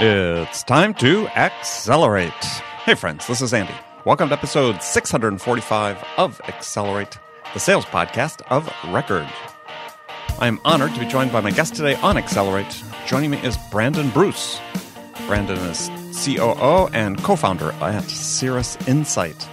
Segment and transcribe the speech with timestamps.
[0.00, 2.32] It's time to accelerate.
[2.84, 3.74] Hey, friends, this is Andy.
[4.06, 7.18] Welcome to episode 645 of Accelerate,
[7.52, 9.28] the sales podcast of record.
[10.38, 12.82] I am honored to be joined by my guest today on Accelerate.
[13.06, 14.58] Joining me is Brandon Bruce.
[15.26, 15.90] Brandon is
[16.24, 19.46] COO and co founder at Cirrus Insight.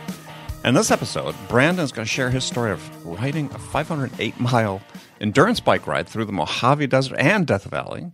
[0.64, 4.82] In this episode, Brandon is going to share his story of riding a 508 mile
[5.20, 8.12] endurance bike ride through the Mojave Desert and Death Valley.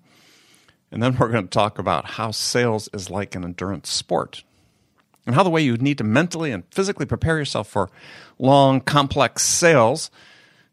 [0.91, 4.43] And then we're going to talk about how sales is like an endurance sport
[5.25, 7.89] and how the way you need to mentally and physically prepare yourself for
[8.37, 10.11] long, complex sales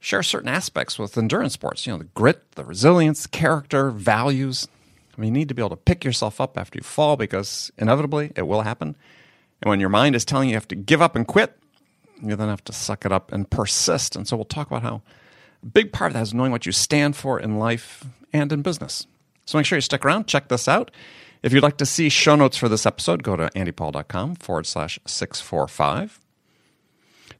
[0.01, 1.87] share certain aspects with endurance sports.
[1.87, 4.69] You know, the grit, the resilience, character, values.
[5.17, 7.71] I mean, you need to be able to pick yourself up after you fall because
[7.79, 8.97] inevitably it will happen.
[9.63, 11.57] And when your mind is telling you you have to give up and quit,
[12.21, 14.17] you then have to suck it up and persist.
[14.17, 15.03] And so we'll talk about how
[15.67, 19.07] big part of that is knowing what you stand for in life and in business.
[19.47, 20.91] So make sure you stick around, check this out.
[21.43, 24.99] If you'd like to see show notes for this episode, go to andypaul.com forward slash
[25.07, 26.21] 645.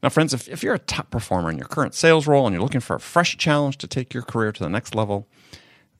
[0.01, 2.61] Now, friends, if, if you're a top performer in your current sales role and you're
[2.61, 5.27] looking for a fresh challenge to take your career to the next level,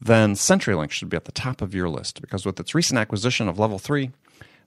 [0.02, 3.48] then CenturyLink should be at the top of your list because with its recent acquisition
[3.48, 4.12] of Level 3,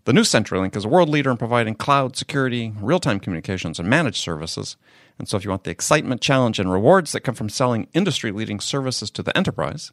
[0.06, 3.90] the new CenturyLink is a world leader in providing cloud security, real time communications, and
[3.90, 4.76] managed services.
[5.18, 8.30] And so, if you want the excitement, challenge, and rewards that come from selling industry
[8.30, 9.90] leading services to the enterprise,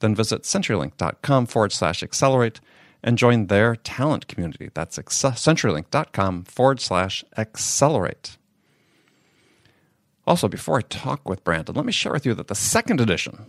[0.00, 2.60] then visit CenturyLink.com forward slash accelerate
[3.04, 4.70] and join their talent community.
[4.74, 8.36] That's CenturyLink.com forward slash accelerate.
[10.26, 13.46] Also, before I talk with Brandon, let me share with you that the second edition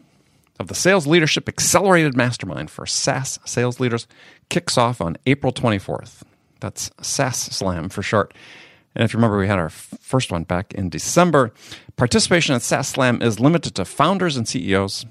[0.59, 4.07] of the Sales Leadership Accelerated Mastermind for SaaS sales leaders
[4.49, 6.23] kicks off on April 24th.
[6.59, 8.33] That's SaaS Slam for short.
[8.95, 11.51] And if you remember, we had our first one back in December.
[11.95, 15.05] Participation at SaaS Slam is limited to founders and CEOs,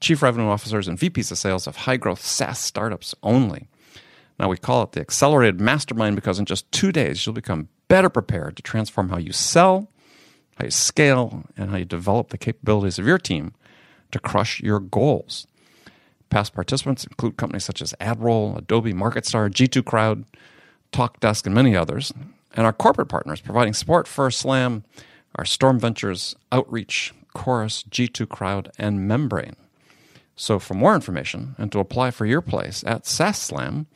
[0.00, 3.68] chief revenue officers, and VPs of sales of high growth SaaS startups only.
[4.38, 8.08] Now, we call it the Accelerated Mastermind because in just two days, you'll become better
[8.08, 9.90] prepared to transform how you sell
[10.58, 13.54] how you scale, and how you develop the capabilities of your team
[14.12, 15.46] to crush your goals.
[16.30, 20.24] Past participants include companies such as AdRoll, Adobe MarketStar, G2 Crowd,
[20.92, 22.12] TalkDesk, and many others.
[22.54, 24.84] And our corporate partners providing support for Slam
[25.36, 29.56] are Storm Ventures, Outreach, Chorus, G2 Crowd, and Membrane.
[30.36, 33.86] So for more information and to apply for your place at SaaS Slam,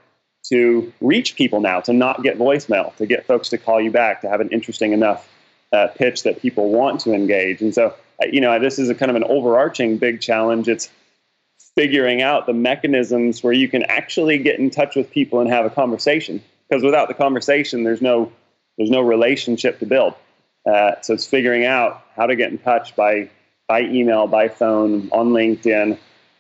[0.50, 4.22] to reach people now, to not get voicemail, to get folks to call you back,
[4.22, 5.28] to have an interesting enough
[5.74, 7.62] uh, pitch that people want to engage.
[7.62, 7.88] And so,
[8.22, 10.68] uh, you know, this is a kind of an overarching big challenge.
[10.68, 10.90] It's
[11.76, 15.66] figuring out the mechanisms where you can actually get in touch with people and have
[15.66, 16.42] a conversation.
[16.70, 18.32] Because without the conversation, there's no
[18.78, 20.14] there's no relationship to build.
[20.66, 23.30] Uh, so it's figuring out how to get in touch by
[23.68, 25.98] by email, by phone, on LinkedIn,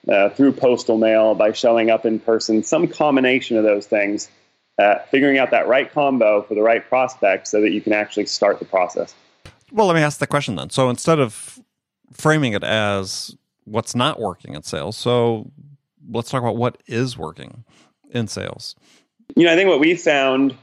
[0.07, 4.29] uh, through postal mail, by showing up in person, some combination of those things,
[4.77, 8.25] uh, figuring out that right combo for the right prospect so that you can actually
[8.25, 9.15] start the process.
[9.71, 10.69] Well, let me ask the question then.
[10.69, 11.59] So instead of
[12.11, 15.49] framing it as what's not working in sales, so
[16.09, 17.63] let's talk about what is working
[18.11, 18.75] in sales.
[19.35, 20.55] You know, I think what we found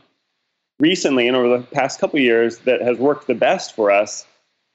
[0.79, 4.25] recently and over the past couple years that has worked the best for us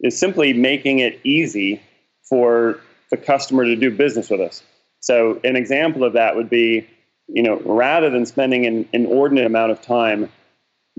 [0.01, 1.81] is simply making it easy
[2.23, 2.79] for
[3.09, 4.63] the customer to do business with us.
[4.99, 6.87] So an example of that would be,
[7.27, 10.29] you know, rather than spending an inordinate amount of time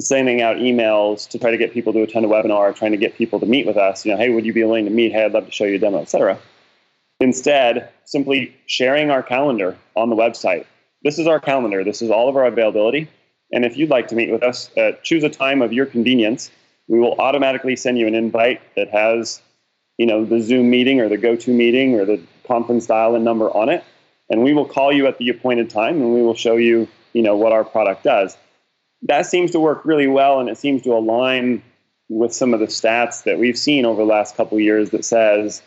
[0.00, 3.16] sending out emails to try to get people to attend a webinar, trying to get
[3.16, 5.12] people to meet with us, you know, hey, would you be willing to meet?
[5.12, 6.38] Hey, I'd love to show you a demo, etc.
[7.20, 10.66] Instead, simply sharing our calendar on the website.
[11.02, 11.82] This is our calendar.
[11.82, 13.08] This is all of our availability.
[13.52, 16.50] And if you'd like to meet with us, uh, choose a time of your convenience.
[16.88, 19.40] We will automatically send you an invite that has,
[19.98, 23.68] you know, the Zoom meeting or the GoToMeeting or the conference dial and number on
[23.68, 23.84] it.
[24.30, 27.22] And we will call you at the appointed time and we will show you, you
[27.22, 28.36] know, what our product does.
[29.02, 31.62] That seems to work really well and it seems to align
[32.08, 35.62] with some of the stats that we've seen over the last couple years that says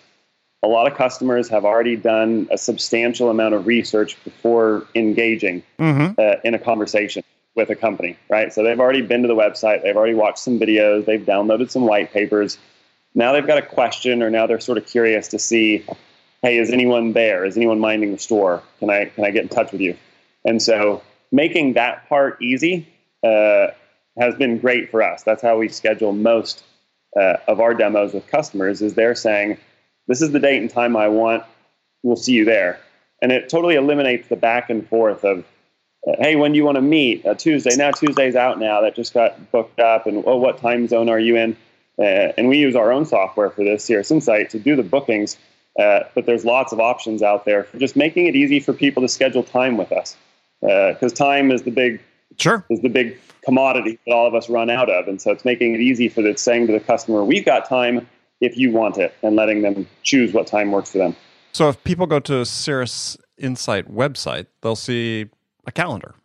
[0.63, 6.19] a lot of customers have already done a substantial amount of research before engaging mm-hmm.
[6.19, 7.23] uh, in a conversation
[7.55, 8.53] with a company, right?
[8.53, 11.85] So they've already been to the website, they've already watched some videos, they've downloaded some
[11.85, 12.57] white papers.
[13.13, 15.85] Now they've got a question, or now they're sort of curious to see,
[16.41, 17.43] hey, is anyone there?
[17.43, 18.63] Is anyone minding the store?
[18.79, 19.97] Can I can I get in touch with you?
[20.45, 21.01] And so
[21.31, 22.87] making that part easy
[23.23, 23.67] uh,
[24.17, 25.23] has been great for us.
[25.23, 26.63] That's how we schedule most
[27.19, 28.81] uh, of our demos with customers.
[28.81, 29.57] Is they're saying,
[30.07, 31.43] this is the date and time I want.
[32.03, 32.79] We'll see you there.
[33.21, 35.45] And it totally eliminates the back and forth of,
[36.19, 37.25] hey, when do you want to meet?
[37.25, 37.75] Uh, Tuesday.
[37.75, 38.81] Now Tuesday's out now.
[38.81, 40.07] That just got booked up.
[40.07, 41.55] And oh, what time zone are you in?
[41.99, 45.37] Uh, and we use our own software for this here, Insight, to do the bookings.
[45.79, 49.01] Uh, but there's lots of options out there for just making it easy for people
[49.01, 50.17] to schedule time with us.
[50.59, 52.01] Because uh, time is the big
[52.37, 55.43] sure is the big commodity that all of us run out of, and so it's
[55.43, 58.07] making it easy for the saying to the customer, "We've got time
[58.41, 61.15] if you want it and letting them choose what time works for them.
[61.53, 65.29] So if people go to Cirrus Insight website, they'll see
[65.65, 66.15] a calendar.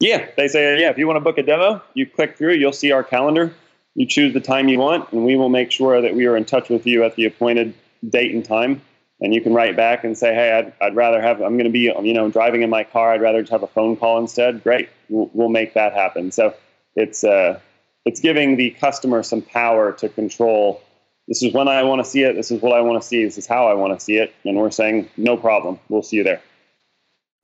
[0.00, 2.72] Yeah, they say, yeah, if you want to book a demo, you click through, you'll
[2.72, 3.52] see our calendar.
[3.94, 6.44] You choose the time you want, and we will make sure that we are in
[6.44, 7.74] touch with you at the appointed
[8.08, 8.80] date and time.
[9.20, 11.70] And you can write back and say, hey, I'd, I'd rather have, I'm going to
[11.70, 13.12] be, you know, driving in my car.
[13.12, 14.62] I'd rather just have a phone call instead.
[14.62, 14.88] Great.
[15.08, 16.30] We'll, we'll make that happen.
[16.30, 16.54] So
[16.94, 17.58] it's, uh,
[18.04, 20.80] it's giving the customer some power to control
[21.28, 22.34] this is when I want to see it.
[22.34, 23.22] This is what I want to see.
[23.22, 24.34] This is how I want to see it.
[24.44, 25.78] And we're saying, no problem.
[25.90, 26.40] We'll see you there.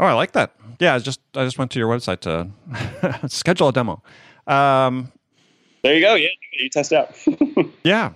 [0.01, 0.55] Oh, I like that.
[0.81, 4.03] Yeah, I just I just went to your website to schedule a demo.
[4.47, 5.13] Um,
[5.83, 6.15] there you go.
[6.15, 7.17] Yeah, you test out.
[7.85, 8.13] yeah,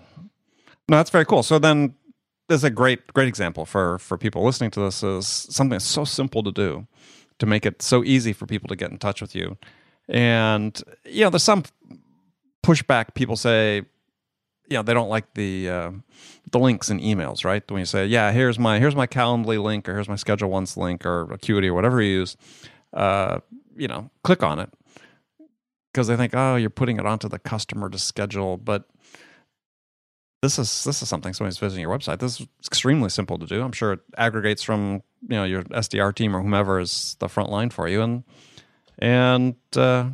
[0.88, 1.42] no, that's very cool.
[1.42, 1.94] So then,
[2.48, 6.04] there's a great great example for for people listening to this is something that's so
[6.04, 6.86] simple to do
[7.38, 9.56] to make it so easy for people to get in touch with you.
[10.08, 11.62] And you know, there's some
[12.64, 13.14] pushback.
[13.14, 13.82] People say,
[14.68, 15.90] you know they don't like the uh,
[16.52, 17.68] the links and emails, right?
[17.70, 20.76] When you say, "Yeah, here's my here's my Calendly link, or here's my Schedule Once
[20.76, 22.36] link, or Acuity, or whatever you use,"
[22.92, 23.40] uh,
[23.76, 24.70] you know, click on it
[25.92, 28.84] because they think, "Oh, you're putting it onto the customer to schedule." But
[30.42, 32.18] this is this is something somebody's visiting your website.
[32.18, 33.62] This is extremely simple to do.
[33.62, 37.50] I'm sure it aggregates from you know your SDR team or whomever is the front
[37.50, 38.24] line for you, and
[38.98, 40.10] and uh,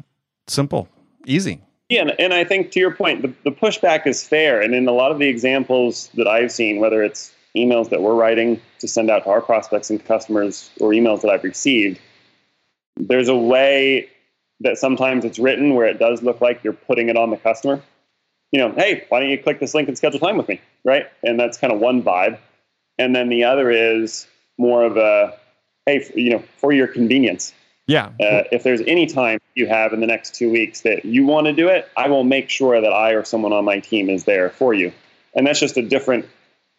[0.46, 0.88] simple,
[1.26, 1.60] easy.
[1.90, 4.60] Yeah, and, I think to your point, the, the pushback is fair.
[4.60, 8.14] And in a lot of the examples that I've seen, whether it's emails that we're
[8.14, 12.00] writing to send out to our prospects and customers or emails that I've received,
[12.96, 14.08] there's a way
[14.60, 17.82] that sometimes it's written where it does look like you're putting it on the customer.
[18.50, 20.60] You know, hey, why don't you click this link and schedule time with me?
[20.84, 21.06] Right.
[21.22, 22.38] And that's kind of one vibe.
[22.98, 24.26] And then the other is
[24.58, 25.36] more of a,
[25.86, 27.52] hey, you know, for your convenience.
[27.86, 28.06] Yeah.
[28.20, 31.46] Uh, if there's any time you have in the next two weeks that you want
[31.46, 34.24] to do it, I will make sure that I or someone on my team is
[34.24, 34.92] there for you.
[35.34, 36.26] And that's just a different,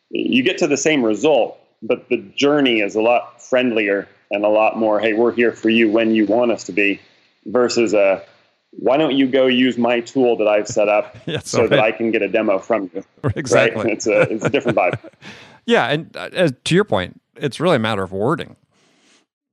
[0.09, 4.49] you get to the same result, but the journey is a lot friendlier and a
[4.49, 6.99] lot more, hey, we're here for you when you want us to be,
[7.45, 8.23] versus a,
[8.71, 11.69] why don't you go use my tool that I've set up so right.
[11.69, 13.03] that I can get a demo from you?
[13.35, 13.83] Exactly.
[13.83, 13.93] Right?
[13.93, 14.99] It's, a, it's a different vibe.
[15.65, 15.87] yeah.
[15.87, 18.55] And uh, to your point, it's really a matter of wording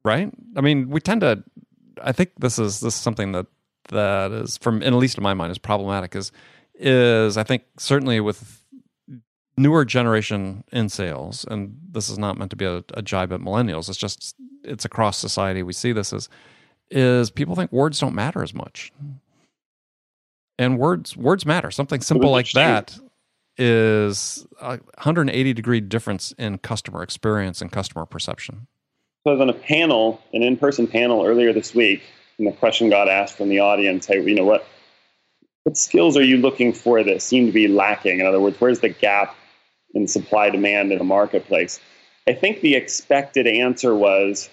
[0.04, 0.32] right?
[0.56, 1.42] I mean, we tend to.
[2.02, 3.46] I think this is this is something that
[3.88, 6.16] that is from, at least in my mind, is problematic.
[6.16, 6.32] Is
[6.74, 8.62] is I think certainly with
[9.56, 13.40] newer generation in sales, and this is not meant to be a, a jibe at
[13.40, 13.88] millennials.
[13.88, 15.62] It's just it's across society.
[15.62, 16.28] We see this as
[16.90, 18.92] is people think words don't matter as much,
[20.58, 21.70] and words words matter.
[21.70, 22.98] Something simple like that
[23.58, 28.66] is a 180 degree difference in customer experience and customer perception.
[29.24, 32.02] So I was on a panel, an in-person panel earlier this week,
[32.38, 34.66] and the question got asked from the audience, hey, you know, what
[35.64, 38.18] what skills are you looking for that seem to be lacking?
[38.18, 39.36] In other words, where's the gap
[39.94, 41.78] in supply demand in a marketplace?
[42.26, 44.50] I think the expected answer was,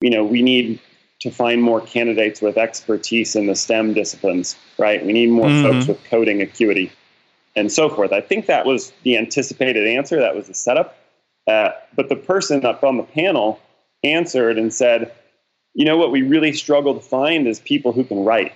[0.00, 0.80] you know, we need
[1.20, 5.06] to find more candidates with expertise in the STEM disciplines, right?
[5.06, 5.72] We need more mm-hmm.
[5.72, 6.90] folks with coding acuity.
[7.56, 8.12] and so forth.
[8.12, 10.20] I think that was the anticipated answer.
[10.20, 10.96] That was the setup.
[11.46, 13.60] Uh, but the person up on the panel
[14.04, 15.12] answered and said,
[15.74, 16.10] "You know what?
[16.10, 18.52] We really struggle to find is people who can write."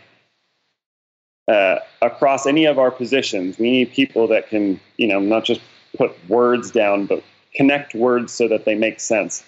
[1.49, 5.61] Uh, across any of our positions, we need people that can, you know, not just
[5.97, 9.45] put words down, but connect words so that they make sense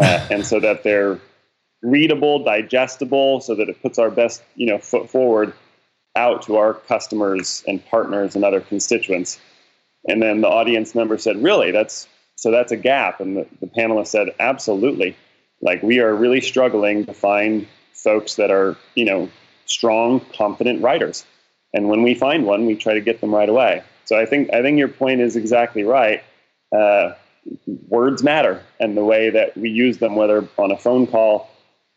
[0.00, 1.18] uh, and so that they're
[1.82, 5.52] readable, digestible, so that it puts our best, you know, foot forward
[6.16, 9.40] out to our customers and partners and other constituents.
[10.08, 11.70] And then the audience member said, "Really?
[11.70, 15.16] That's so that's a gap." And the, the panelist said, "Absolutely.
[15.60, 19.30] Like we are really struggling to find folks that are, you know,
[19.66, 21.24] strong, confident writers.
[21.72, 23.82] And when we find one, we try to get them right away.
[24.04, 26.24] So I think I think your point is exactly right.
[26.72, 27.12] Uh,
[27.88, 31.48] words matter, and the way that we use them, whether on a phone call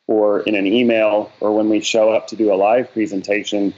[0.07, 3.73] or in an email or when we show up to do a live presentation,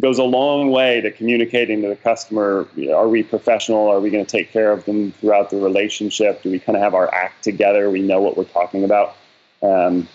[0.00, 3.88] goes a long way to communicating to the customer are we professional?
[3.88, 6.42] Are we going to take care of them throughout the relationship?
[6.42, 7.90] Do we kind of have our act together?
[7.90, 9.16] We know what we're talking about.
[9.62, 10.08] Um,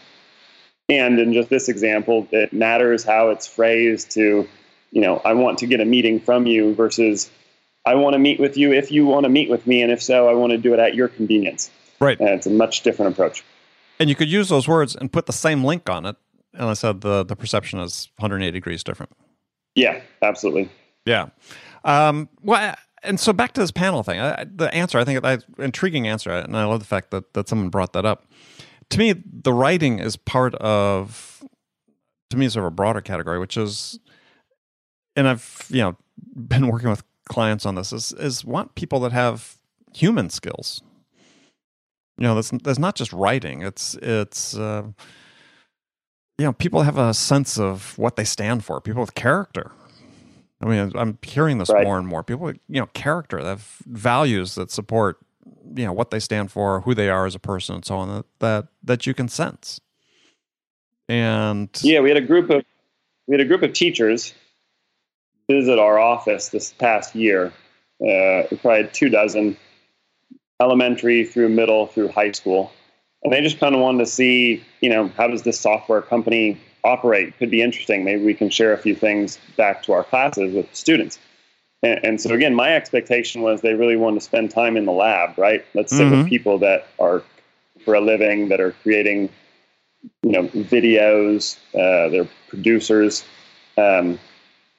[0.90, 4.48] and in just this example it matters how it's phrased to
[4.92, 7.30] you know i want to get a meeting from you versus
[7.86, 10.02] i want to meet with you if you want to meet with me and if
[10.02, 11.72] so i want to do it at your convenience.
[12.02, 12.18] Right.
[12.20, 13.44] And it's a much different approach.
[14.00, 16.16] And you could use those words and put the same link on it.
[16.54, 19.12] And i said the the perception is 180 degrees different
[19.76, 20.70] yeah, absolutely.
[21.06, 21.30] Yeah.
[21.84, 24.20] Um, well, and so back to this panel thing.
[24.20, 27.48] I, the answer, I think, an intriguing answer, and I love the fact that that
[27.48, 28.28] someone brought that up.
[28.90, 31.44] To me, the writing is part of,
[32.32, 34.00] to me, sort of a broader category, which is,
[35.16, 35.98] and I've you know
[36.36, 39.58] been working with clients on this is is want people that have
[39.94, 40.82] human skills.
[42.18, 43.62] You know, there's, there's not just writing.
[43.62, 44.58] It's it's.
[44.58, 44.90] Uh,
[46.40, 48.80] you know, people have a sense of what they stand for.
[48.80, 49.72] People with character.
[50.62, 51.84] I mean, I'm hearing this right.
[51.84, 52.24] more and more.
[52.24, 55.18] People, with, you know, character, that have values that support,
[55.76, 58.08] you know, what they stand for, who they are as a person, and so on.
[58.08, 59.82] That that, that you can sense.
[61.10, 62.64] And yeah, we had a group of
[63.28, 64.34] we had a group of teachers
[65.50, 67.48] visit our office this past year.
[68.02, 69.58] Uh, we probably had two dozen,
[70.62, 72.72] elementary through middle through high school
[73.24, 76.60] and they just kind of wanted to see, you know, how does this software company
[76.84, 77.38] operate?
[77.38, 78.04] Could be interesting.
[78.04, 81.20] Maybe we can share a few things back to our classes with students.
[81.84, 84.92] And, and so again, my expectation was they really wanted to spend time in the
[84.92, 85.66] lab, right?
[85.74, 86.20] Let's sit mm-hmm.
[86.20, 87.24] with people that are
[87.84, 89.30] for a living, that are creating,
[90.24, 91.58] you know, videos.
[91.74, 93.26] Uh, they're producers.
[93.78, 94.20] Um,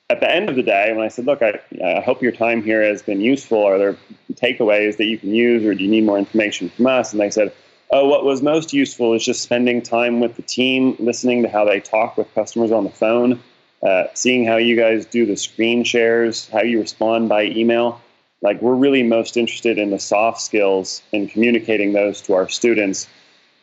[0.08, 2.62] at the end of the day, when I said, "Look, I, I hope your time
[2.62, 3.62] here has been useful.
[3.62, 3.96] Are there
[4.32, 7.30] takeaways that you can use, or do you need more information from us?" And they
[7.30, 7.52] said
[7.92, 11.64] uh, what was most useful is just spending time with the team, listening to how
[11.64, 13.40] they talk with customers on the phone,
[13.82, 18.00] uh, seeing how you guys do the screen shares, how you respond by email.
[18.42, 23.08] Like, we're really most interested in the soft skills and communicating those to our students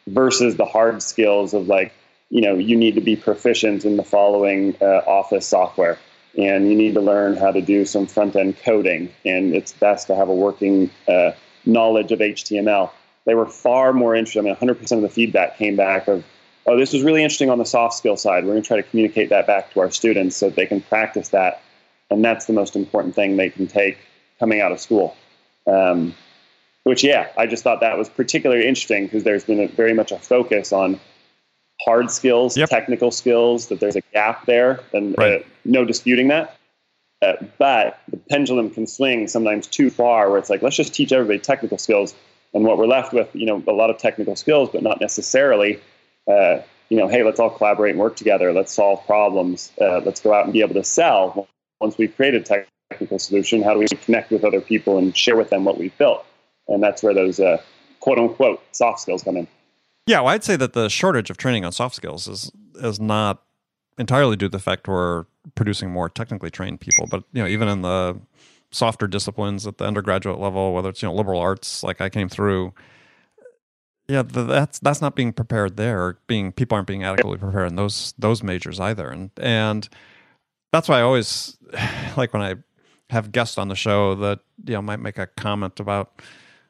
[0.07, 1.93] versus the hard skills of, like,
[2.29, 5.97] you know, you need to be proficient in the following uh, office software
[6.37, 9.11] and you need to learn how to do some front end coding.
[9.25, 11.31] And it's best to have a working uh,
[11.65, 12.91] knowledge of HTML
[13.27, 14.39] they were far more interested.
[14.39, 16.23] I mean, 100% of the feedback came back of,
[16.65, 18.45] oh, this was really interesting on the soft skill side.
[18.45, 20.81] We're going to try to communicate that back to our students so that they can
[20.81, 21.61] practice that.
[22.09, 23.97] And that's the most important thing they can take
[24.39, 25.15] coming out of school.
[25.67, 26.15] Um,
[26.85, 30.13] which, yeah, I just thought that was particularly interesting because there's been a, very much
[30.13, 30.97] a focus on
[31.81, 32.69] hard skills, yep.
[32.69, 35.41] technical skills, that there's a gap there, and uh, right.
[35.41, 36.57] uh, no disputing that.
[37.21, 41.11] Uh, but the pendulum can swing sometimes too far, where it's like, let's just teach
[41.11, 42.15] everybody technical skills
[42.57, 45.79] and what we're left with, you know, a lot of technical skills, but not necessarily,
[46.27, 46.59] uh,
[46.89, 48.51] you know, hey, let's all collaborate and work together.
[48.51, 49.71] Let's solve problems.
[49.79, 51.47] Uh, let's go out and be able to sell.
[51.79, 55.35] Once we've created a technical solution, how do we connect with other people and share
[55.35, 56.25] with them what we've built?
[56.67, 57.61] And that's where those uh,
[57.99, 59.47] quote unquote soft skills come in.
[60.07, 63.43] Yeah, well, I'd say that the shortage of training on soft skills is is not
[63.97, 67.67] entirely due to the fact we're producing more technically trained people, but you know, even
[67.67, 68.19] in the
[68.71, 72.29] softer disciplines at the undergraduate level, whether it's you know liberal arts, like I came
[72.29, 72.73] through.
[74.07, 76.17] Yeah, the, that's that's not being prepared there.
[76.27, 79.87] Being people aren't being adequately prepared in those those majors either, and and
[80.71, 81.57] that's why I always
[82.17, 82.55] like when I
[83.09, 86.21] have guests on the show that you know might make a comment about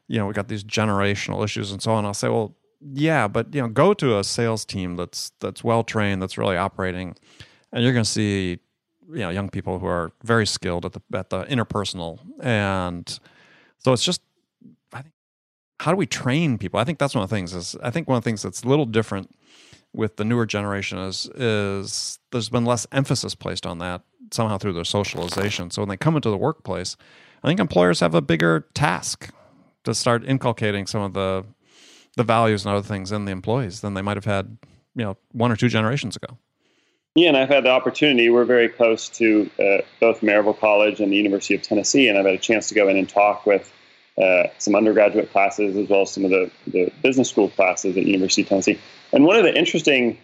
[0.08, 2.04] you know we got these generational issues and so on.
[2.04, 5.82] I'll say, well, yeah, but you know, go to a sales team that's that's well
[5.82, 7.16] trained, that's really operating,
[7.72, 8.58] and you're going to see
[9.08, 13.20] you know young people who are very skilled at the at the interpersonal and
[13.78, 14.20] so it's just
[14.92, 15.14] i think
[15.80, 18.08] how do we train people i think that's one of the things is i think
[18.08, 19.34] one of the things that's a little different
[19.94, 24.74] with the newer generation is is there's been less emphasis placed on that somehow through
[24.74, 25.70] their socialization.
[25.70, 26.96] So when they come into the workplace,
[27.42, 29.30] I think employers have a bigger task
[29.84, 31.44] to start inculcating some of the
[32.16, 34.58] the values and other things in the employees than they might have had,
[34.96, 36.36] you know, one or two generations ago.
[37.18, 38.28] Yeah, and I've had the opportunity.
[38.28, 42.24] We're very close to uh, both Maryville College and the University of Tennessee, and I've
[42.24, 43.72] had a chance to go in and talk with
[44.22, 48.04] uh, some undergraduate classes as well as some of the, the business school classes at
[48.04, 48.78] University of Tennessee.
[49.12, 50.16] And one of the interesting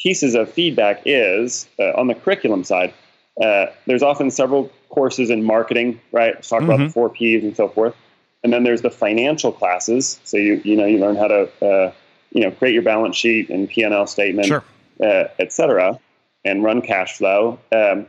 [0.00, 2.92] pieces of feedback is uh, on the curriculum side.
[3.40, 6.34] Uh, there's often several courses in marketing, right?
[6.34, 6.70] Let's talk mm-hmm.
[6.70, 7.94] about the four P's and so forth.
[8.42, 10.18] And then there's the financial classes.
[10.24, 11.92] So you you know you learn how to uh,
[12.32, 14.64] you know create your balance sheet and P and L statement, sure.
[15.02, 15.98] Uh, et cetera,
[16.44, 17.58] and run cash flow.
[17.72, 18.06] Um,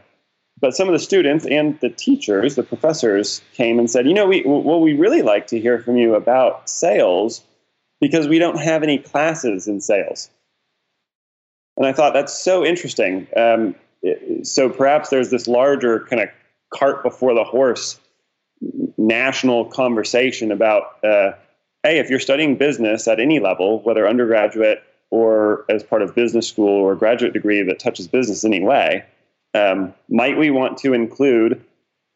[0.60, 4.28] but some of the students and the teachers, the professors, came and said, you know,
[4.28, 7.44] we well we really like to hear from you about sales
[8.00, 10.30] because we don't have any classes in sales.
[11.78, 13.28] And I thought that's so interesting.
[13.36, 13.76] Um,
[14.44, 16.30] so perhaps there's this larger kind of
[16.74, 18.00] cart before the horse
[18.98, 21.32] national conversation about uh,
[21.84, 26.48] hey, if you're studying business at any level, whether undergraduate or as part of business
[26.48, 29.06] school or graduate degree that touches business anyway,
[29.54, 31.64] um, might we want to include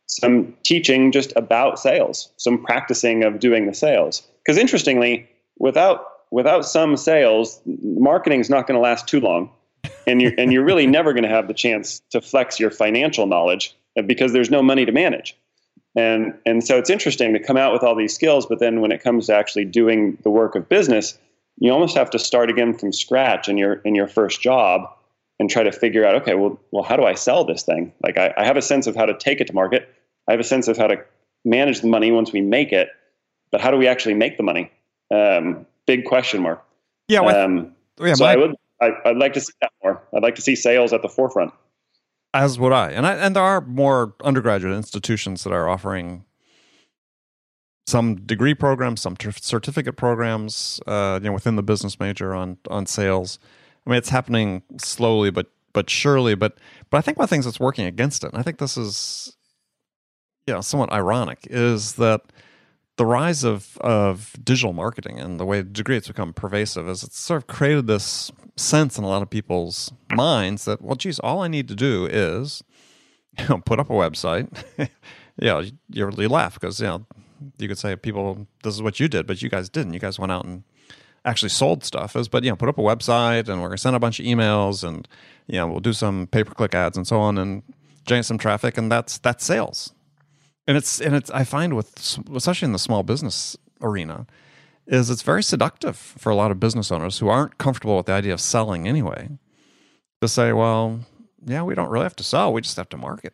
[0.08, 4.24] some teaching just about sales, some practicing of doing the sales?
[4.44, 9.50] Because interestingly, without without some sales, marketing is not going to last too long,
[10.08, 13.28] and you're and you're really never going to have the chance to flex your financial
[13.28, 13.76] knowledge
[14.08, 15.38] because there's no money to manage.
[15.98, 18.92] And, and so it's interesting to come out with all these skills, but then when
[18.92, 21.18] it comes to actually doing the work of business,
[21.58, 24.90] you almost have to start again from scratch in your in your first job
[25.40, 27.92] and try to figure out, okay, well, well, how do I sell this thing?
[28.04, 29.94] Like I, I have a sense of how to take it to market.
[30.28, 31.04] I have a sense of how to
[31.44, 32.90] manage the money once we make it,
[33.52, 34.72] but how do we actually make the money?
[35.14, 36.64] Um, big question mark.
[37.08, 37.22] Yeah.
[37.22, 40.02] Well, um, yeah so my, I would, I, I'd like to see that more.
[40.16, 41.54] I'd like to see sales at the forefront.
[42.34, 42.92] As would I.
[42.92, 46.26] And I, and there are more undergraduate institutions that are offering
[47.88, 52.58] some degree programs, some ter- certificate programs, uh, you know, within the business major on
[52.70, 53.40] on sales.
[53.86, 56.36] I mean, it's happening slowly, but but surely.
[56.36, 56.58] But
[56.90, 58.78] but I think one of the things that's working against it, and I think this
[58.78, 59.36] is,
[60.48, 62.22] you know, somewhat ironic, is that
[62.98, 67.20] the rise of, of digital marketing and the way degree it's become pervasive is it's
[67.20, 71.42] sort of created this sense in a lot of people's minds that, well, geez, all
[71.42, 72.64] I need to do is
[73.40, 74.48] you know, put up a website.
[74.78, 74.88] you
[75.42, 77.06] know, you, you laugh because, you know,
[77.58, 79.94] you could say people, this is what you did, but you guys didn't.
[79.94, 80.64] You guys went out and
[81.24, 82.16] actually sold stuff.
[82.16, 84.26] Is but you know, put up a website and we're gonna send a bunch of
[84.26, 85.08] emails and
[85.48, 87.64] you know, we'll do some pay per click ads and so on and
[88.06, 89.94] generate some traffic and that's that's sales
[90.68, 94.26] and it's and it's I find with especially in the small business arena
[94.88, 98.14] is it's very seductive for a lot of business owners who aren't comfortable with the
[98.14, 99.30] idea of selling anyway
[100.22, 101.00] to say, well,
[101.46, 103.34] yeah, we don't really have to sell; we just have to market.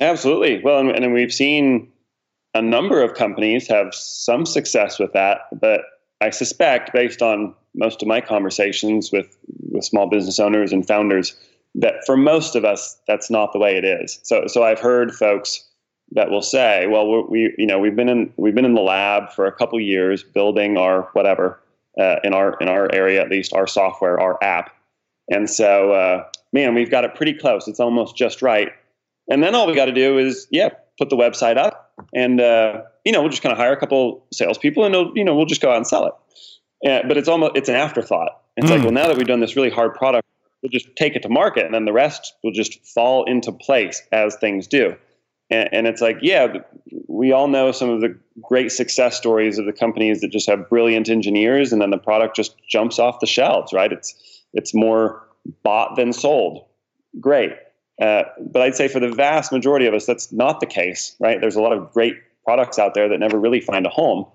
[0.00, 0.62] Absolutely.
[0.62, 1.90] Well, and, and we've seen
[2.58, 5.82] a number of companies have some success with that, but
[6.20, 9.38] I suspect, based on most of my conversations with
[9.70, 11.36] with small business owners and founders,
[11.76, 14.18] that for most of us, that's not the way it is.
[14.24, 15.64] So, so I've heard folks
[16.12, 19.30] that will say, well, we, you know, we've been in we've been in the lab
[19.30, 21.60] for a couple years building our whatever
[22.00, 24.74] uh, in our in our area at least our software, our app,
[25.30, 27.68] and so uh, man, we've got it pretty close.
[27.68, 28.72] It's almost just right.
[29.30, 32.82] And then all we got to do is yeah, put the website up, and uh,
[33.04, 35.60] you know, we'll just kind of hire a couple salespeople, and you know, we'll just
[35.60, 37.02] go out and sell it.
[37.06, 38.40] But it's almost it's an afterthought.
[38.56, 38.70] It's mm.
[38.70, 40.26] like, well, now that we've done this really hard product,
[40.62, 44.02] we'll just take it to market, and then the rest will just fall into place
[44.12, 44.96] as things do.
[45.50, 46.58] And, and, it's like, yeah,
[47.06, 50.68] we all know some of the great success stories of the companies that just have
[50.68, 53.92] brilliant engineers, and then the product just jumps off the shelves, right?
[53.92, 55.22] It's it's more
[55.62, 56.64] bought than sold.
[57.20, 57.52] Great,
[58.00, 61.40] uh, but I'd say for the vast majority of us, that's not the case, right?
[61.40, 64.26] There's a lot of great products out there that never really find a home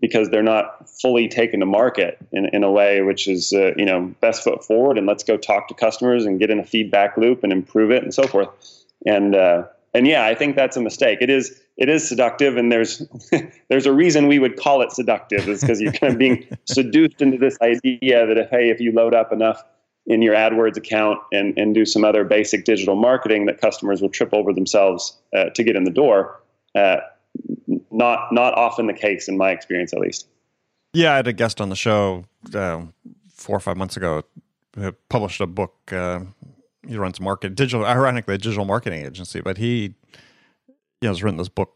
[0.00, 3.84] because they're not fully taken to market in, in a way which is uh, you
[3.84, 7.16] know best foot forward and let's go talk to customers and get in a feedback
[7.16, 8.48] loop and improve it and so forth
[9.06, 11.18] and uh, and yeah, I think that's a mistake.
[11.20, 13.02] It is it is seductive, and there's
[13.68, 17.20] there's a reason we would call it seductive is because you're kind of being seduced
[17.20, 19.62] into this idea that if hey, if you load up enough
[20.10, 24.10] in your AdWords account and and do some other basic digital marketing, that customers will
[24.10, 26.40] trip over themselves uh, to get in the door.
[26.74, 26.96] Uh,
[27.90, 30.26] not not often the case in my experience, at least.
[30.92, 32.82] Yeah, I had a guest on the show uh,
[33.32, 34.24] four or five months ago.
[34.76, 36.20] Who published a book uh,
[36.86, 40.24] he runs market digital ironically a digital marketing agency but he you
[41.02, 41.74] know has written this book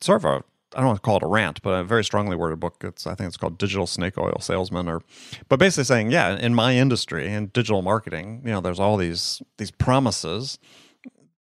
[0.00, 2.36] sort of a I don't want to call it a rant, but a very strongly
[2.36, 2.82] worded book.
[2.84, 5.02] It's I think it's called Digital Snake Oil Salesman, or
[5.48, 9.40] but basically saying, yeah, in my industry in digital marketing, you know, there's all these
[9.56, 10.58] these promises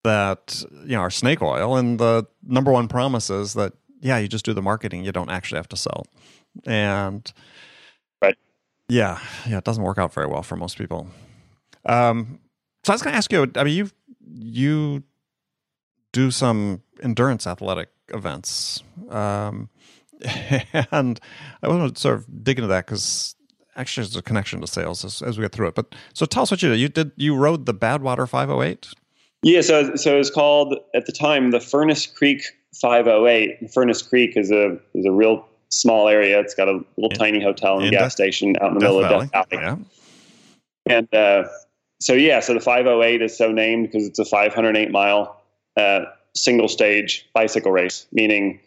[0.04, 4.28] that you know are snake oil, and the number one promise is that yeah, you
[4.28, 6.06] just do the marketing, you don't actually have to sell,
[6.66, 7.34] and
[8.22, 8.38] right,
[8.88, 11.08] yeah, yeah, it doesn't work out very well for most people.
[11.86, 12.40] Um,
[12.84, 13.52] so I was going to ask you.
[13.56, 13.90] I mean, you
[14.24, 15.04] you
[16.12, 19.70] do some endurance athletic events, um,
[20.92, 21.20] and
[21.62, 23.36] I want to sort of dig into that because
[23.76, 25.76] actually there's a connection to sales as, as we get through it.
[25.76, 26.80] But so tell us what you did.
[26.80, 28.94] You did you rode the Badwater 508?
[29.44, 32.42] Yeah, so so it was called at the time the Furnace Creek
[32.82, 33.72] 508.
[33.74, 36.40] Furnace Creek is a is a real small area.
[36.40, 38.90] It's got a little inn, tiny hotel and gas Death, station out in the Death
[38.90, 39.26] middle Valley.
[39.26, 39.64] of Death Valley.
[39.64, 40.96] Yeah.
[40.98, 41.48] And uh,
[42.00, 45.42] so yeah, so the 508 is so named because it's a 508 mile
[45.78, 46.02] uh,
[46.36, 48.60] single stage bicycle race, meaning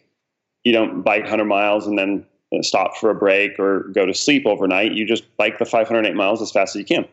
[0.63, 2.25] you don't bike 100 miles and then
[2.61, 4.93] stop for a break or go to sleep overnight.
[4.93, 7.05] You just bike the 508 miles as fast as you can,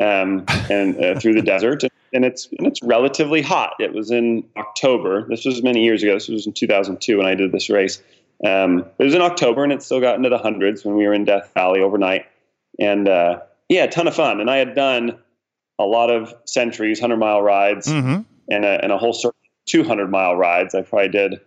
[0.00, 1.84] um, and uh, through the desert.
[2.12, 3.74] And it's and it's relatively hot.
[3.80, 5.26] It was in October.
[5.28, 6.14] This was many years ago.
[6.14, 8.00] This was in 2002 when I did this race.
[8.44, 11.14] Um, it was in October, and it still got into the hundreds when we were
[11.14, 12.26] in Death Valley overnight.
[12.78, 14.40] And uh, yeah, a ton of fun.
[14.40, 15.18] And I had done
[15.78, 18.22] a lot of centuries, 100 mile rides, mm-hmm.
[18.48, 20.74] and, a, and a whole circle 200 mile rides.
[20.74, 21.40] I probably did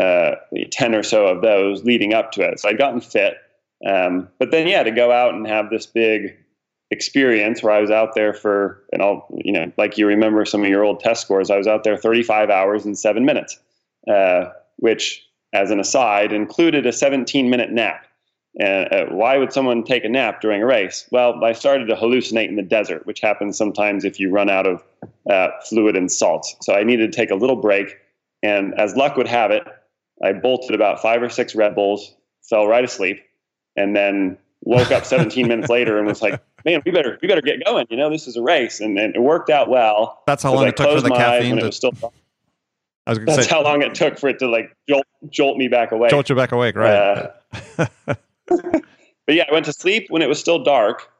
[0.00, 0.36] uh,
[0.70, 2.60] 10 or so of those leading up to it.
[2.60, 3.34] So I'd gotten fit.
[3.86, 6.36] Um, but then, yeah, to go out and have this big
[6.90, 10.62] experience where I was out there for, and I'll, you know, like you remember some
[10.62, 13.58] of your old test scores, I was out there 35 hours and seven minutes,
[14.08, 18.06] uh, which, as an aside, included a 17 minute nap.
[18.60, 21.08] And uh, why would someone take a nap during a race?
[21.10, 24.66] Well, I started to hallucinate in the desert, which happens sometimes if you run out
[24.66, 24.82] of
[25.28, 26.46] uh, fluid and salt.
[26.62, 27.98] So I needed to take a little break.
[28.42, 29.64] And as luck would have it,
[30.22, 33.22] I bolted about five or six Red Bulls, fell right asleep,
[33.76, 37.40] and then woke up 17 minutes later and was like, "Man, we better we better
[37.40, 40.22] get going." You know, this is a race, and, and it worked out well.
[40.26, 41.56] That's how long it took for the caffeine.
[41.58, 41.72] To...
[41.72, 41.92] Still...
[43.06, 45.68] I was That's say, how long it took for it to like jolt jolt me
[45.68, 46.10] back awake.
[46.10, 47.32] Jolt you back awake, right?
[47.78, 47.86] Uh,
[48.46, 51.10] but yeah, I went to sleep when it was still dark,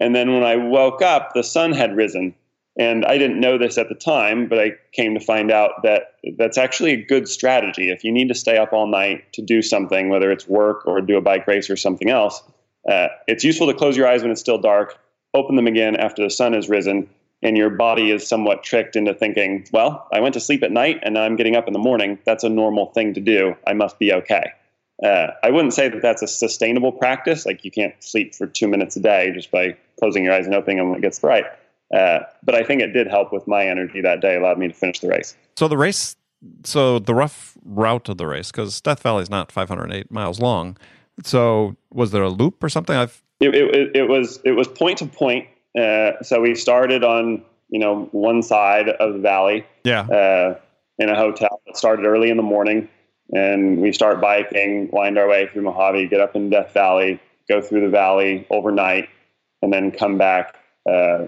[0.00, 2.34] and then when I woke up, the sun had risen.
[2.80, 6.14] And I didn't know this at the time, but I came to find out that
[6.38, 7.90] that's actually a good strategy.
[7.90, 11.02] If you need to stay up all night to do something, whether it's work or
[11.02, 12.42] do a bike race or something else,
[12.88, 14.98] uh, it's useful to close your eyes when it's still dark,
[15.34, 17.06] open them again after the sun has risen,
[17.42, 21.00] and your body is somewhat tricked into thinking, well, I went to sleep at night
[21.02, 22.18] and now I'm getting up in the morning.
[22.24, 23.56] That's a normal thing to do.
[23.66, 24.52] I must be okay.
[25.04, 27.44] Uh, I wouldn't say that that's a sustainable practice.
[27.44, 30.54] Like you can't sleep for two minutes a day just by closing your eyes and
[30.54, 31.44] opening them when it gets bright.
[31.94, 34.74] Uh, but I think it did help with my energy that day, allowed me to
[34.74, 35.36] finish the race.
[35.56, 36.16] So the race,
[36.64, 40.76] so the rough route of the race, because Death Valley is not 508 miles long.
[41.24, 42.96] So was there a loop or something?
[42.96, 45.48] I've it, it, it was it was point to point.
[45.78, 49.66] Uh, so we started on you know one side of the valley.
[49.84, 50.02] Yeah.
[50.02, 50.58] Uh,
[50.98, 52.86] in a hotel that started early in the morning,
[53.32, 57.62] and we start biking, wind our way through Mojave, get up in Death Valley, go
[57.62, 59.08] through the valley overnight,
[59.62, 61.26] and then come back uh,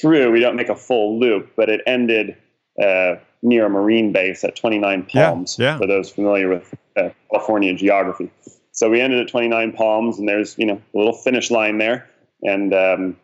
[0.00, 0.32] through.
[0.32, 2.36] We don't make a full loop, but it ended
[2.82, 5.56] uh, near a marine base at 29 Palms.
[5.58, 5.78] Yeah, yeah.
[5.78, 8.30] For those familiar with uh, California geography,
[8.72, 12.08] so we ended at 29 Palms, and there's you know a little finish line there,
[12.42, 13.16] and um,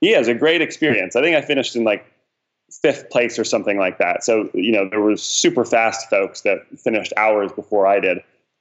[0.00, 1.16] yeah, it was a great experience.
[1.16, 2.06] I think I finished in like
[2.82, 4.22] fifth place or something like that.
[4.24, 8.18] So you know there were super fast folks that finished hours before I did.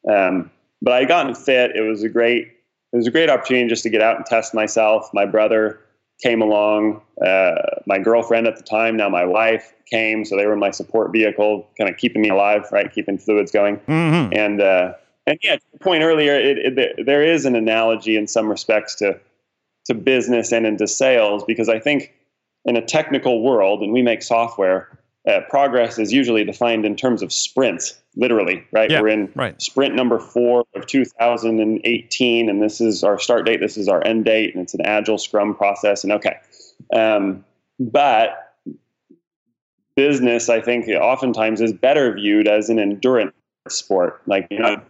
[0.10, 0.50] Um,
[0.82, 1.76] but I gotten fit.
[1.76, 2.54] It was a great
[2.94, 5.10] it was a great opportunity just to get out and test myself.
[5.14, 5.80] My brother
[6.22, 7.02] came along.
[7.24, 10.26] Uh, my girlfriend at the time, now my wife, came.
[10.26, 13.78] So they were my support vehicle, kind of keeping me alive, right, keeping fluids going.
[13.78, 14.34] Mm-hmm.
[14.34, 14.94] And uh,
[15.26, 18.96] and yeah, to the point earlier, it, it, there is an analogy in some respects
[18.96, 19.20] to
[19.86, 22.14] to business and into sales because I think
[22.66, 24.97] in a technical world, and we make software,
[25.28, 28.90] uh, progress is usually defined in terms of sprints, literally, right?
[28.90, 29.62] Yeah, We're in right.
[29.62, 34.24] sprint number four of 2018, and this is our start date, this is our end
[34.24, 36.04] date, and it's an agile scrum process.
[36.04, 36.38] And okay.
[36.96, 37.44] Um,
[37.78, 38.54] but
[39.98, 43.34] business, I think, oftentimes is better viewed as an endurance
[43.68, 44.22] sport.
[44.28, 44.82] Like, you know,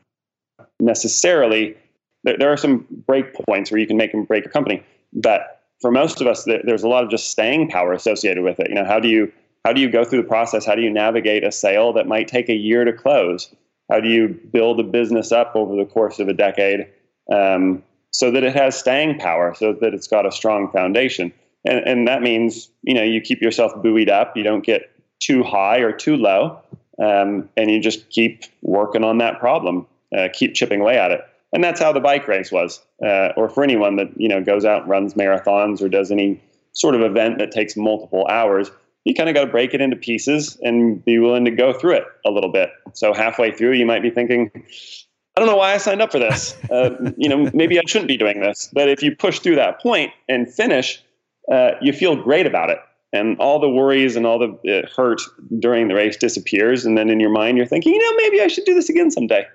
[0.80, 1.76] necessarily,
[2.24, 5.64] there, there are some break points where you can make and break a company, but
[5.82, 8.70] for most of us, there's a lot of just staying power associated with it.
[8.70, 9.32] You know, how do you
[9.68, 10.66] how do you go through the process?
[10.66, 13.54] How do you navigate a sale that might take a year to close?
[13.92, 16.88] How do you build a business up over the course of a decade
[17.34, 21.34] um, so that it has staying power, so that it's got a strong foundation?
[21.66, 24.38] And, and that means you know you keep yourself buoyed up.
[24.38, 26.62] You don't get too high or too low,
[26.98, 29.86] um, and you just keep working on that problem.
[30.18, 31.20] Uh, keep chipping away at it.
[31.52, 34.64] And that's how the bike race was, uh, or for anyone that you know goes
[34.64, 38.72] out and runs marathons or does any sort of event that takes multiple hours
[39.08, 41.94] you kind of got to break it into pieces and be willing to go through
[41.94, 42.70] it a little bit.
[42.92, 46.20] So halfway through, you might be thinking, I don't know why I signed up for
[46.20, 46.56] this.
[46.70, 48.70] Uh, you know, maybe I shouldn't be doing this.
[48.74, 51.02] But if you push through that point and finish,
[51.50, 52.80] uh, you feel great about it.
[53.14, 55.22] And all the worries and all the uh, hurt
[55.58, 56.86] during the race disappears.
[56.86, 59.10] And then in your mind, you're thinking, you know, maybe I should do this again
[59.10, 59.46] someday.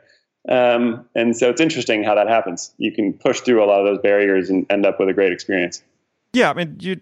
[0.49, 2.73] Um, and so it's interesting how that happens.
[2.79, 5.33] You can push through a lot of those barriers and end up with a great
[5.33, 5.83] experience.
[6.33, 6.99] Yeah, I mean, you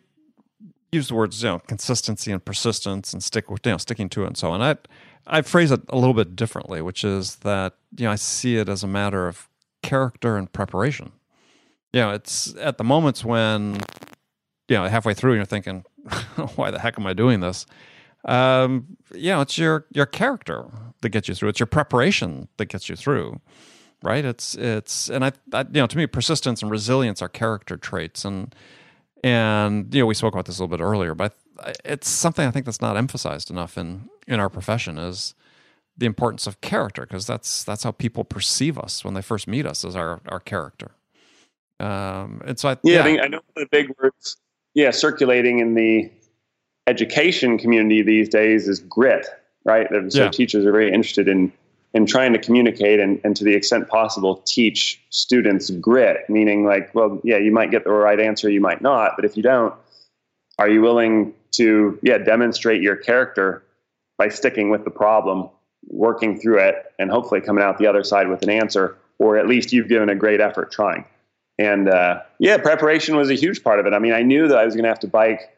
[0.92, 4.24] use the words, you know, consistency and persistence, and stick with, you know, sticking to
[4.24, 4.62] it, and so on.
[4.62, 4.76] I
[5.26, 8.68] I phrase it a little bit differently, which is that you know I see it
[8.68, 9.48] as a matter of
[9.82, 11.12] character and preparation.
[11.92, 13.74] You know, it's at the moments when
[14.68, 15.84] you know halfway through you're thinking,
[16.56, 17.66] why the heck am I doing this?
[18.24, 20.66] Um, you know, it's your your character
[21.00, 21.50] that gets you through.
[21.50, 23.40] It's your preparation that gets you through,
[24.02, 24.24] right?
[24.24, 28.24] It's it's and I, I you know to me persistence and resilience are character traits
[28.24, 28.54] and
[29.22, 31.36] and you know we spoke about this a little bit earlier, but
[31.84, 35.34] it's something I think that's not emphasized enough in in our profession is
[35.96, 39.66] the importance of character because that's that's how people perceive us when they first meet
[39.66, 40.92] us as our our character.
[41.78, 43.00] Um, and so I, yeah, yeah.
[43.00, 44.36] I, think, I know the big words,
[44.74, 46.10] yeah, circulating in the
[46.86, 49.26] education community these days is grit,
[49.64, 49.86] right?
[50.08, 50.30] So yeah.
[50.30, 51.52] teachers are very interested in
[51.92, 56.94] in trying to communicate and, and to the extent possible teach students grit, meaning like,
[56.94, 59.74] well, yeah, you might get the right answer, you might not, but if you don't,
[60.58, 63.64] are you willing to yeah demonstrate your character
[64.18, 65.48] by sticking with the problem,
[65.88, 69.48] working through it, and hopefully coming out the other side with an answer, or at
[69.48, 71.04] least you've given a great effort trying.
[71.58, 73.92] And uh, yeah, preparation was a huge part of it.
[73.92, 75.50] I mean, I knew that I was going to have to bike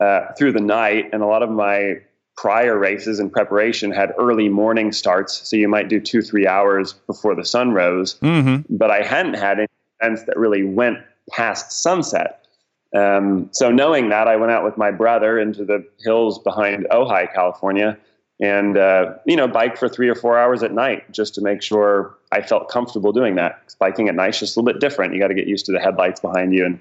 [0.00, 2.00] uh, through the night, and a lot of my
[2.38, 5.48] prior races in preparation had early morning starts.
[5.48, 8.14] So you might do two, three hours before the sun rose.
[8.20, 8.76] Mm-hmm.
[8.76, 9.66] But I hadn't had any
[10.00, 10.98] events that really went
[11.32, 12.46] past sunset.
[12.94, 17.34] Um, so knowing that, I went out with my brother into the hills behind Ojai,
[17.34, 17.98] California,
[18.40, 21.60] and uh, you know, bike for three or four hours at night just to make
[21.60, 23.74] sure I felt comfortable doing that.
[23.80, 25.12] Biking at night is just a little bit different.
[25.12, 26.80] You got to get used to the headlights behind you and,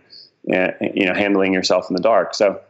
[0.53, 2.35] and you know handling yourself in the dark.
[2.35, 2.61] So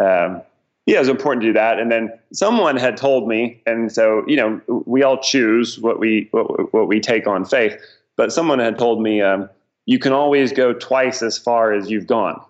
[0.00, 0.42] um,
[0.86, 1.78] yeah, it was important to do that.
[1.78, 6.28] And then someone had told me, and so you know, we all choose what we
[6.30, 7.76] what, what we take on faith.
[8.16, 9.50] But someone had told me um,
[9.84, 12.40] you can always go twice as far as you've gone.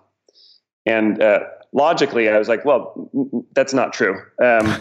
[0.85, 1.39] And uh,
[1.73, 3.09] logically, I was like, well,
[3.53, 4.13] that's not true.
[4.41, 4.67] Um,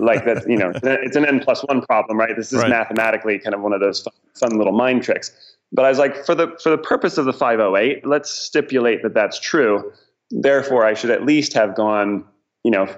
[0.00, 2.34] like that, you know, it's an n plus one problem, right?
[2.36, 2.70] This is right.
[2.70, 5.32] mathematically kind of one of those fun, fun little mind tricks.
[5.72, 9.14] But I was like, for the for the purpose of the 508, let's stipulate that
[9.14, 9.92] that's true.
[10.30, 12.24] Therefore, I should at least have gone
[12.64, 12.88] you know,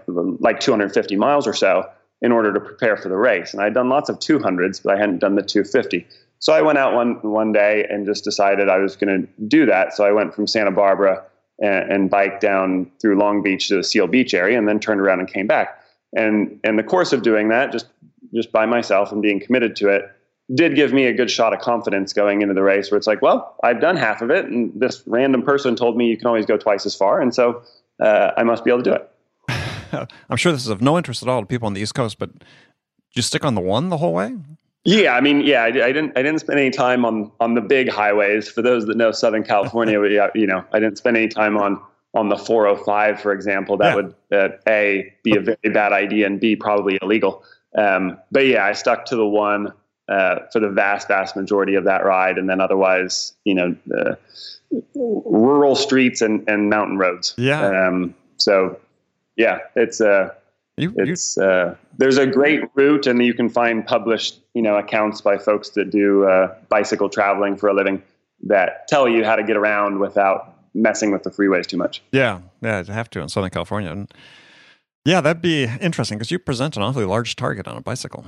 [0.40, 1.84] like 250 miles or so
[2.22, 3.52] in order to prepare for the race.
[3.52, 6.06] And I'd done lots of 200s, but I hadn't done the 250.
[6.38, 9.66] So I went out one one day and just decided I was going to do
[9.66, 9.94] that.
[9.94, 11.24] So I went from Santa Barbara
[11.58, 15.00] and, and biked down through Long Beach to the Seal Beach area, and then turned
[15.00, 15.80] around and came back.
[16.14, 17.86] And in the course of doing that, just
[18.34, 20.10] just by myself and being committed to it,
[20.54, 22.90] did give me a good shot of confidence going into the race.
[22.90, 26.06] Where it's like, well, I've done half of it, and this random person told me
[26.06, 27.62] you can always go twice as far, and so
[28.00, 29.10] uh, I must be able to do it.
[30.30, 32.18] I'm sure this is of no interest at all to people on the East Coast,
[32.18, 32.30] but
[33.14, 34.36] you stick on the one the whole way?
[34.84, 36.16] Yeah, I mean, yeah, I, I, didn't.
[36.16, 38.48] I didn't spend any time on on the big highways.
[38.48, 41.80] For those that know Southern California, yeah, you know, I didn't spend any time on
[42.14, 43.76] on the 405, for example.
[43.76, 43.94] That yeah.
[43.94, 47.42] would uh, a be a very bad idea and b probably illegal.
[47.76, 49.72] Um, but yeah, I stuck to the one
[50.08, 54.14] uh, for the vast, vast majority of that ride, and then otherwise, you know, uh,
[54.94, 57.34] rural streets and, and mountain roads.
[57.36, 57.88] Yeah.
[57.88, 58.78] Um, so
[59.36, 60.30] yeah, it's uh,
[60.76, 65.20] you, it's uh, there's a great route, and you can find published you know accounts
[65.20, 68.02] by folks that do uh, bicycle traveling for a living
[68.44, 72.02] that tell you how to get around without messing with the freeways too much.
[72.12, 73.90] Yeah, yeah, I have to in Southern California.
[73.90, 74.12] And
[75.04, 78.26] yeah, that'd be interesting because you present an awfully large target on a bicycle.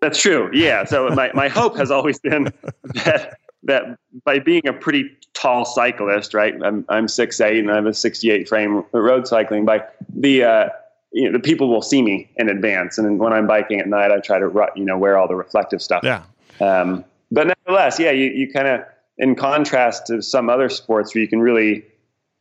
[0.00, 0.50] That's true.
[0.52, 0.84] Yeah.
[0.84, 2.44] So my, my hope has always been
[3.04, 6.54] that that by being a pretty tall cyclist, right?
[6.62, 9.64] I'm I'm six eight and I have a 68 frame road cycling.
[9.64, 10.68] By the uh,
[11.12, 14.10] you know the people will see me in advance, and when I'm biking at night,
[14.10, 16.02] I try to you know wear all the reflective stuff.
[16.04, 16.22] Yeah.
[16.60, 18.80] Um, but nevertheless, yeah, you you kind of
[19.18, 21.84] in contrast to some other sports where you can really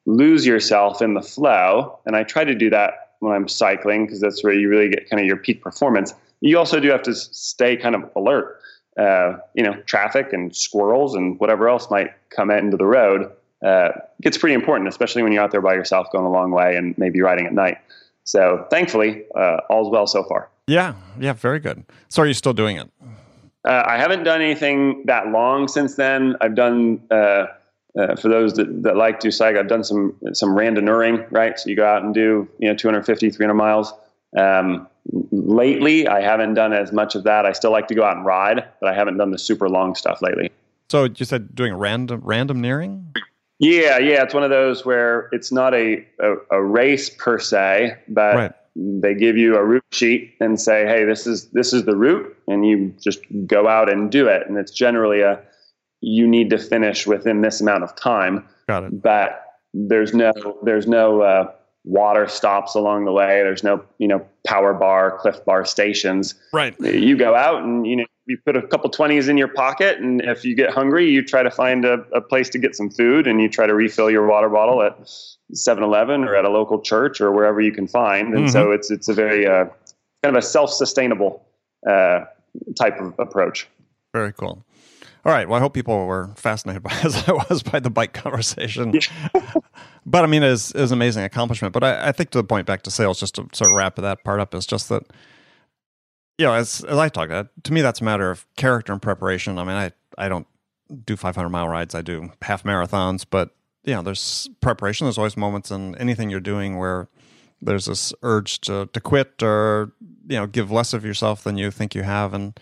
[0.06, 4.20] lose yourself in the flow, and I try to do that when I'm cycling because
[4.20, 6.14] that's where you really get kind of your peak performance.
[6.42, 8.60] You also do have to stay kind of alert
[8.98, 13.32] uh, you know, traffic and squirrels and whatever else might come into the road
[13.64, 13.90] uh,
[14.22, 16.98] gets pretty important, especially when you're out there by yourself going a long way and
[16.98, 17.78] maybe riding at night.
[18.26, 20.50] So thankfully, uh, all's well so far.
[20.68, 21.84] Yeah, yeah, very good.
[22.10, 22.90] So are you still doing it?
[23.66, 26.36] Uh, I haven't done anything that long since then.
[26.42, 27.48] I've done, uh,
[27.98, 31.58] uh, for those that, that like to cycle, I've done some some randonneuring, right?
[31.58, 33.94] So you go out and do, you know, 250, 300 miles.
[34.38, 34.88] Um,
[35.32, 37.46] lately, I haven't done as much of that.
[37.46, 39.96] I still like to go out and ride, but I haven't done the super long
[39.96, 40.52] stuff lately.
[40.90, 43.16] So you said doing a random randonneuring?
[43.60, 44.24] Yeah, yeah.
[44.24, 48.52] It's one of those where it's not a a, a race per se, but right.
[48.76, 52.36] they give you a route sheet and say, "Hey, this is this is the route,"
[52.48, 54.48] and you just go out and do it.
[54.48, 55.40] And it's generally a
[56.02, 58.46] you need to finish within this amount of time.
[58.68, 59.02] Got it.
[59.02, 59.44] But
[59.74, 61.52] there's no there's no uh,
[61.84, 63.42] water stops along the way.
[63.44, 66.36] There's no you know power bar, Clif Bar stations.
[66.52, 66.80] Right.
[66.80, 70.22] You go out and you know you put a couple 20s in your pocket and
[70.22, 73.28] if you get hungry you try to find a, a place to get some food
[73.28, 74.98] and you try to refill your water bottle at
[75.54, 78.48] 7-eleven or at a local church or wherever you can find and mm-hmm.
[78.48, 79.66] so it's it's a very uh,
[80.24, 81.46] kind of a self-sustainable
[81.90, 82.22] uh,
[82.78, 83.68] type of approach
[84.14, 84.64] very cool
[85.26, 88.14] all right well i hope people were fascinated by as i was by the bike
[88.14, 88.94] conversation
[90.06, 92.68] but i mean it's, it's an amazing accomplishment but I, I think to the point
[92.68, 95.04] back to sales just to sort of wrap that part up is just that
[96.38, 99.02] you know, as as I talk, uh, to me that's a matter of character and
[99.02, 99.60] preparation.
[99.60, 100.48] I mean, I I don't
[101.06, 101.96] do 500 mile rides.
[101.96, 103.52] I do half marathons, but
[103.84, 105.06] you know, there's preparation.
[105.06, 107.08] There's always moments in anything you're doing where
[107.62, 109.94] there's this urge to to quit or
[110.28, 112.60] you know give less of yourself than you think you have, and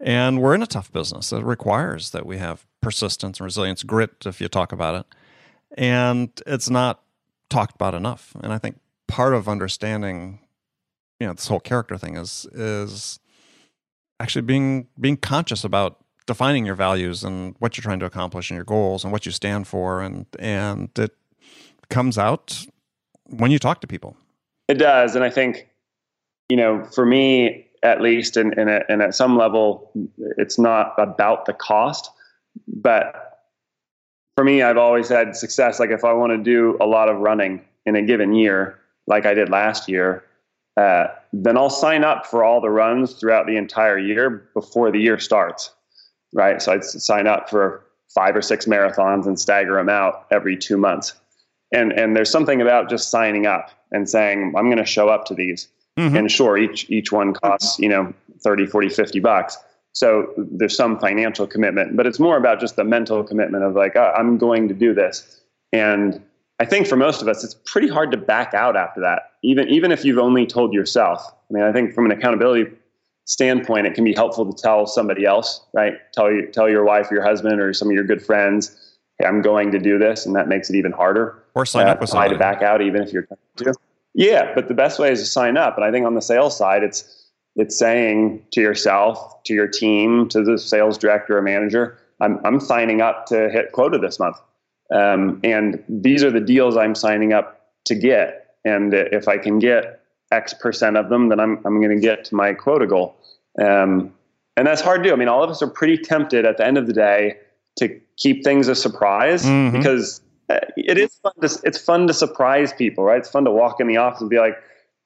[0.00, 1.32] and we're in a tough business.
[1.32, 5.06] It requires that we have persistence and resilience, grit, if you talk about it,
[5.76, 7.02] and it's not
[7.48, 8.34] talked about enough.
[8.42, 10.40] And I think part of understanding
[11.20, 13.20] you know this whole character thing is is
[14.18, 18.56] actually being being conscious about defining your values and what you're trying to accomplish and
[18.56, 21.14] your goals and what you stand for and and it
[21.90, 22.66] comes out
[23.28, 24.16] when you talk to people
[24.68, 25.68] it does and i think
[26.48, 29.90] you know for me at least and, and, at, and at some level
[30.36, 32.10] it's not about the cost
[32.66, 33.42] but
[34.36, 37.18] for me i've always had success like if i want to do a lot of
[37.18, 40.24] running in a given year like i did last year
[40.76, 44.98] uh, then I'll sign up for all the runs throughout the entire year before the
[44.98, 45.72] year starts.
[46.32, 46.62] Right.
[46.62, 50.76] So I'd sign up for five or six marathons and stagger them out every two
[50.76, 51.14] months.
[51.72, 55.24] And, and there's something about just signing up and saying, I'm going to show up
[55.26, 55.68] to these.
[55.98, 56.16] Mm-hmm.
[56.16, 59.58] And sure, each, each one costs, you know, 30, 40, 50 bucks.
[59.92, 63.96] So there's some financial commitment, but it's more about just the mental commitment of like,
[63.96, 65.40] oh, I'm going to do this.
[65.72, 66.22] And
[66.60, 69.68] I think for most of us, it's pretty hard to back out after that, even
[69.68, 71.24] even if you've only told yourself.
[71.50, 72.70] I mean, I think from an accountability
[73.24, 75.94] standpoint, it can be helpful to tell somebody else, right?
[76.12, 79.26] Tell you tell your wife or your husband or some of your good friends, hey,
[79.26, 81.42] I'm going to do this, and that makes it even harder.
[81.54, 83.26] Or sign uh, up with somebody to back out, even if you're
[83.56, 83.74] to.
[84.14, 85.76] Yeah, but the best way is to sign up.
[85.76, 87.16] And I think on the sales side, it's
[87.56, 92.60] it's saying to yourself, to your team, to the sales director or manager, I'm I'm
[92.60, 94.36] signing up to hit quota this month.
[94.94, 98.56] Um, and these are the deals I'm signing up to get.
[98.64, 102.24] And if I can get X percent of them, then I'm, I'm going to get
[102.26, 103.16] to my quota goal.
[103.60, 104.12] Um,
[104.56, 105.12] and that's hard to do.
[105.12, 107.38] I mean, all of us are pretty tempted at the end of the day
[107.76, 109.76] to keep things a surprise mm-hmm.
[109.76, 110.20] because
[110.76, 113.18] it is fun to, it's fun to surprise people, right?
[113.18, 114.56] It's fun to walk in the office and be like,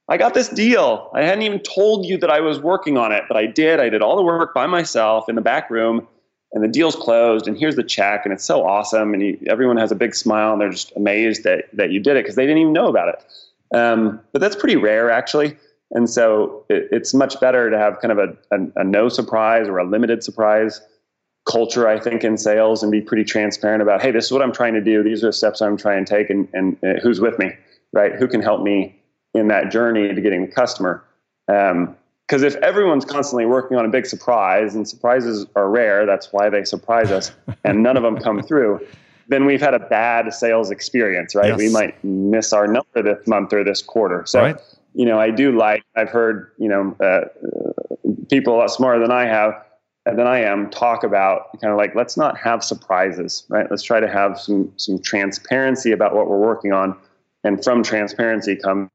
[0.08, 1.10] I got this deal.
[1.14, 3.80] I hadn't even told you that I was working on it, but I did.
[3.80, 6.06] I did all the work by myself in the back room
[6.54, 9.76] and the deal's closed and here's the check and it's so awesome and you, everyone
[9.76, 12.46] has a big smile and they're just amazed that that you did it because they
[12.46, 15.56] didn't even know about it um, but that's pretty rare actually
[15.90, 19.68] and so it, it's much better to have kind of a, a, a, no surprise
[19.68, 20.80] or a limited surprise
[21.44, 24.52] culture i think in sales and be pretty transparent about hey this is what i'm
[24.52, 27.20] trying to do these are the steps i'm trying to take and, and, and who's
[27.20, 27.50] with me
[27.92, 28.98] right who can help me
[29.34, 31.04] in that journey to getting the customer
[31.48, 36.32] um, because if everyone's constantly working on a big surprise and surprises are rare, that's
[36.32, 37.30] why they surprise us,
[37.64, 38.80] and none of them come through,
[39.28, 41.48] then we've had a bad sales experience, right?
[41.48, 41.58] Yes.
[41.58, 44.24] We might miss our number this month or this quarter.
[44.26, 44.56] So, right.
[44.94, 47.26] you know, I do like, I've heard, you know, uh,
[48.30, 49.63] people a lot smarter than I have,
[50.06, 53.66] than I am, talk about kind of like, let's not have surprises, right?
[53.70, 56.96] Let's try to have some, some transparency about what we're working on.
[57.42, 58.90] And from transparency comes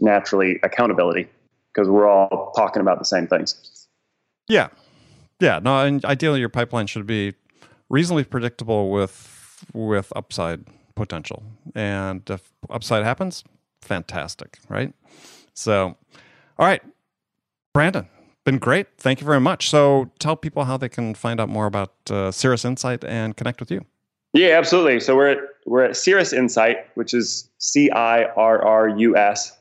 [0.00, 1.28] naturally accountability
[1.72, 3.86] because we're all talking about the same things.
[4.48, 4.68] Yeah,
[5.40, 5.58] yeah.
[5.62, 7.34] No, and ideally your pipeline should be
[7.88, 10.64] reasonably predictable with with upside
[10.94, 11.42] potential,
[11.74, 13.44] and if upside happens,
[13.80, 14.92] fantastic, right?
[15.54, 15.96] So,
[16.58, 16.82] all right,
[17.72, 18.08] Brandon,
[18.44, 18.88] been great.
[18.98, 19.70] Thank you very much.
[19.70, 23.60] So, tell people how they can find out more about uh, Cirrus Insight and connect
[23.60, 23.84] with you.
[24.32, 25.00] Yeah, absolutely.
[25.00, 29.52] So we're at we're at Cirrus Insight, which is C I R R U S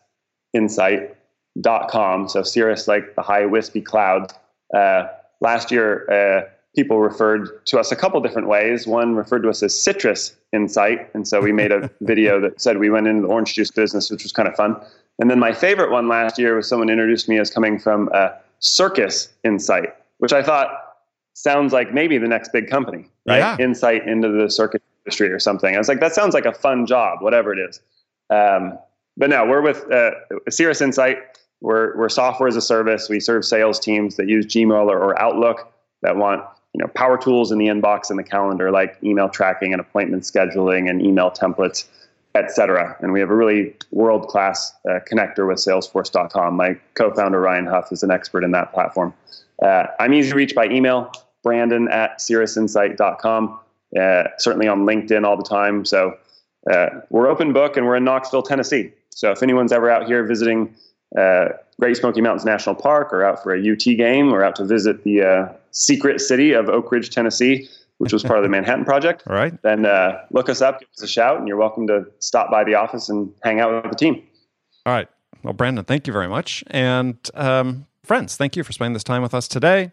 [0.53, 1.15] Insight
[1.59, 2.29] dot com.
[2.29, 4.31] So Cirrus, like the high wispy cloud.
[4.73, 5.07] Uh,
[5.41, 8.87] last year, uh, people referred to us a couple different ways.
[8.87, 12.77] One referred to us as Citrus Insight, and so we made a video that said
[12.77, 14.77] we went into the orange juice business, which was kind of fun.
[15.19, 18.29] And then my favorite one last year was someone introduced me as coming from uh,
[18.61, 20.69] Circus Insight, which I thought
[21.33, 23.37] sounds like maybe the next big company, right?
[23.37, 23.57] Yeah.
[23.59, 25.75] Insight into the circuit industry or something.
[25.75, 27.81] I was like, that sounds like a fun job, whatever it is.
[28.29, 28.77] Um,
[29.17, 30.11] but no, we're with uh,
[30.49, 31.17] Cirrus Insight.
[31.59, 33.09] We're, we're software as a service.
[33.09, 36.43] We serve sales teams that use Gmail or, or Outlook that want
[36.73, 40.23] you know power tools in the inbox and the calendar, like email tracking and appointment
[40.23, 41.85] scheduling and email templates,
[42.35, 42.95] etc.
[43.01, 46.55] And we have a really world class uh, connector with Salesforce.com.
[46.55, 49.13] My co-founder Ryan Huff is an expert in that platform.
[49.61, 51.11] Uh, I'm easy to reach by email,
[51.43, 53.59] Brandon at cirrusinsight.com.
[53.99, 55.83] Uh, certainly on LinkedIn all the time.
[55.83, 56.17] So
[56.71, 58.93] uh, we're open book and we're in Knoxville, Tennessee.
[59.09, 60.73] So if anyone's ever out here visiting
[61.17, 64.65] uh, Great Smoky Mountains National Park or out for a UT game or out to
[64.65, 67.67] visit the uh, secret city of Oak Ridge, Tennessee,
[68.01, 69.53] which was part of the Manhattan Project, All right.
[69.61, 72.63] then uh, look us up, give us a shout, and you're welcome to stop by
[72.63, 74.23] the office and hang out with the team.
[74.85, 75.07] All right.
[75.43, 76.63] Well, Brandon, thank you very much.
[76.67, 79.91] And um, friends, thank you for spending this time with us today.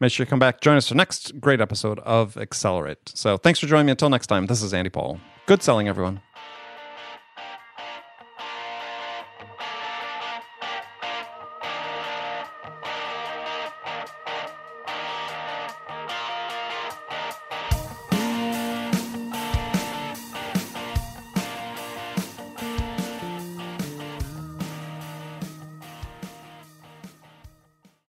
[0.00, 2.98] Make sure you come back, join us for next great episode of Accelerate.
[3.14, 3.92] So thanks for joining me.
[3.92, 5.18] Until next time, this is Andy Paul.
[5.46, 6.20] Good selling, everyone.